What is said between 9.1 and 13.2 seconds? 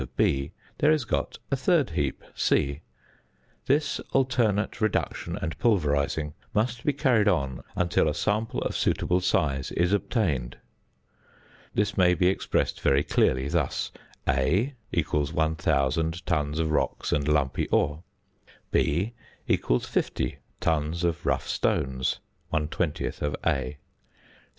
size is obtained. This may be expressed very